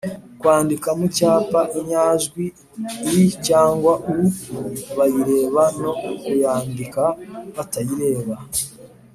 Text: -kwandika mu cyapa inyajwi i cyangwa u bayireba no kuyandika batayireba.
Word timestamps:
-kwandika 0.35 0.89
mu 0.99 1.07
cyapa 1.15 1.61
inyajwi 1.79 2.43
i 3.11 3.15
cyangwa 3.47 3.93
u 4.15 4.17
bayireba 4.95 5.63
no 5.81 5.91
kuyandika 6.23 7.01
batayireba. 7.55 8.35